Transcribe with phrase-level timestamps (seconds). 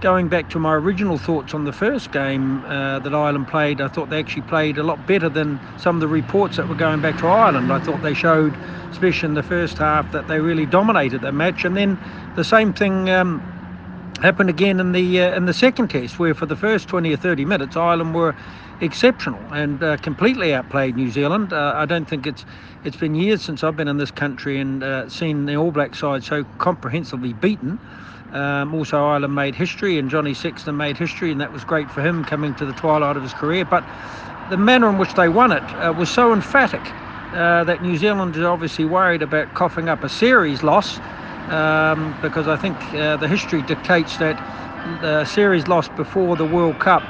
[0.00, 3.88] going back to my original thoughts on the first game uh, that Ireland played, I
[3.88, 7.00] thought they actually played a lot better than some of the reports that were going
[7.00, 7.72] back to Ireland.
[7.72, 8.58] I thought they showed,
[8.90, 11.64] especially in the first half, that they really dominated the match.
[11.64, 11.98] And then
[12.34, 13.42] the same thing um,
[14.22, 17.16] happened again in the uh, in the second test, where for the first 20 or
[17.16, 18.34] 30 minutes, Ireland were
[18.80, 21.52] exceptional and uh, completely outplayed New Zealand.
[21.52, 22.44] Uh, I don't think it's
[22.84, 25.94] it's been years since I've been in this country and uh, seen the All Black
[25.94, 27.80] side so comprehensively beaten.
[28.32, 32.02] Um, also, Ireland made history, and Johnny Sexton made history, and that was great for
[32.02, 33.64] him coming to the twilight of his career.
[33.64, 33.84] But
[34.50, 36.80] the manner in which they won it uh, was so emphatic
[37.32, 40.98] uh, that New Zealand is obviously worried about coughing up a series loss
[41.50, 44.36] um, because I think uh, the history dictates that
[45.00, 47.02] the series loss before the World Cup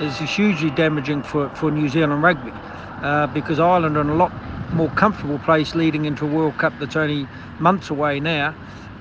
[0.00, 2.52] is hugely damaging for, for New Zealand rugby
[3.02, 4.32] uh, because Ireland are in a lot
[4.72, 7.26] more comfortable place leading into a World Cup that's only
[7.58, 8.54] months away now.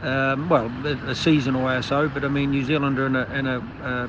[0.03, 0.69] Um, well,
[1.07, 4.07] a season or so, but I mean, New Zealand are in a, in a uh,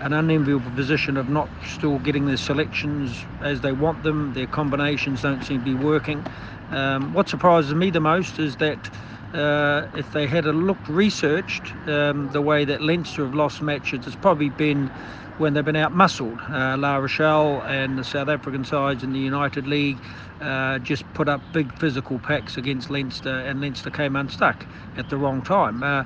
[0.00, 4.32] an unenviable position of not still getting their selections as they want them.
[4.34, 6.26] Their combinations don't seem to be working.
[6.70, 8.90] Um, what surprises me the most is that
[9.32, 14.06] uh, if they had a look researched um, the way that Leinster have lost matches,
[14.06, 14.90] it's probably been
[15.38, 16.38] when they've been out muscled.
[16.48, 19.98] Uh, La Rochelle and the South African sides in the United League
[20.40, 25.16] uh, just put up big physical packs against Leinster, and Leinster came unstuck at the
[25.16, 25.82] wrong time.
[25.82, 26.04] Uh,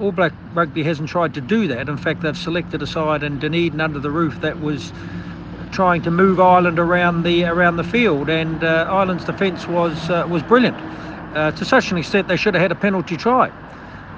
[0.00, 1.88] All Black Rugby hasn't tried to do that.
[1.88, 4.92] In fact, they've selected a side in Dunedin under the roof that was
[5.70, 10.26] trying to move Ireland around the around the field, and uh, Ireland's defence was uh,
[10.28, 10.76] was brilliant.
[11.36, 13.50] Uh, to such an extent, they should have had a penalty try.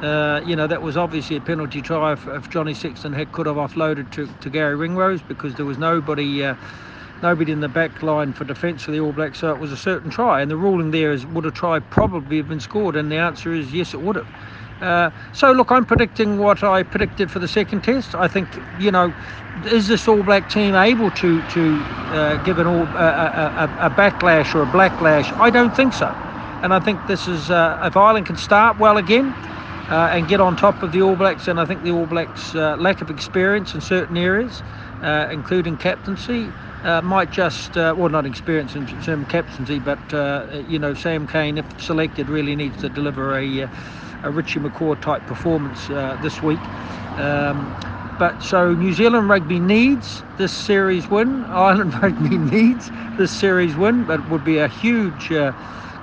[0.02, 3.46] Uh, you know, that was obviously a penalty try if, if, Johnny Sexton had could
[3.46, 6.54] have offloaded to, to Garry Ringrose because there was nobody uh,
[7.22, 9.76] nobody in the back line for defence for the All Blacks, so it was a
[9.76, 10.40] certain try.
[10.40, 12.96] And the ruling there is would a try probably have been scored?
[12.96, 14.28] And the answer is yes, it would have.
[14.80, 18.14] Uh, so look, I'm predicting what I predicted for the second test.
[18.14, 19.12] I think you know,
[19.66, 23.90] is this All Black team able to to uh, give an all a, a, a
[23.90, 25.30] backlash or a blacklash?
[25.38, 26.06] I don't think so.
[26.62, 29.34] And I think this is uh, if Ireland can start well again,
[29.90, 31.48] uh, and get on top of the All Blacks.
[31.48, 34.62] And I think the All Blacks' uh, lack of experience in certain areas,
[35.02, 36.48] uh, including captaincy,
[36.84, 40.94] uh, might just, uh, well, not experience in terms of captaincy, but, uh, you know,
[40.94, 43.68] Sam Cane, if selected, really needs to deliver a,
[44.22, 45.88] a Richie McCaw type performance
[46.22, 46.60] this week.
[47.18, 47.76] Um,
[48.18, 51.44] but so New Zealand rugby needs this series win.
[51.48, 55.32] Ireland rugby needs this series win, but it would be a huge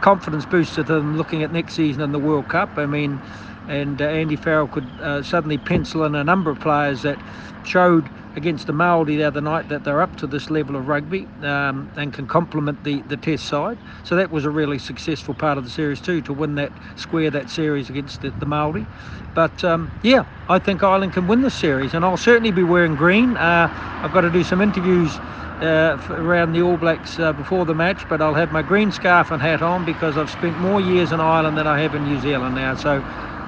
[0.02, 2.78] confidence booster to them looking at next season in the World Cup.
[2.78, 3.20] I mean,
[3.68, 7.20] and uh, Andy Farrell could uh, suddenly pencil in a number of players that
[7.66, 11.28] showed against the Māori the other night that they're up to this level of rugby
[11.42, 13.78] um, and can complement the, the test side.
[14.04, 17.32] So that was a really successful part of the series too, to win that, square
[17.32, 18.86] that series against the, the Māori.
[19.34, 22.96] But um, yeah, I think Ireland can win this series and I'll certainly be wearing
[22.96, 23.36] green.
[23.38, 23.70] Uh,
[24.04, 25.18] I've got to do some interviews
[25.62, 29.32] uh, around the All Blacks uh, before the match, but I'll have my green scarf
[29.32, 32.20] and hat on because I've spent more years in Ireland than I have in New
[32.22, 32.76] Zealand now.
[32.76, 33.04] So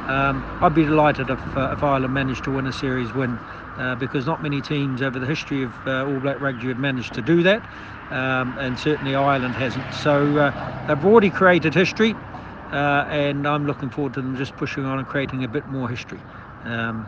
[0.09, 3.37] um, I'd be delighted if, uh, if Ireland managed to win a series win
[3.77, 7.13] uh, because not many teams over the history of uh, All Black Rugby have managed
[7.13, 7.63] to do that,
[8.11, 9.93] um, and certainly Ireland hasn't.
[9.93, 12.15] So uh, they've already created history,
[12.71, 15.87] uh, and I'm looking forward to them just pushing on and creating a bit more
[15.87, 16.19] history.
[16.65, 17.07] Um,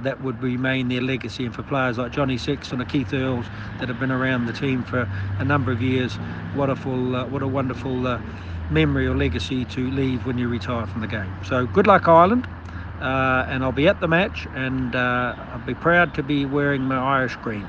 [0.00, 3.44] that would remain their legacy, and for players like Johnny Sexton or Keith Earls
[3.78, 5.08] that have been around the team for
[5.38, 6.14] a number of years,
[6.54, 8.06] what a full, uh, what a wonderful
[8.70, 11.34] memory or legacy to leave when you retire from the game.
[11.44, 12.46] So good luck, Ireland.
[13.00, 16.82] Uh, and I'll be at the match, and uh, I'll be proud to be wearing
[16.82, 17.66] my Irish green.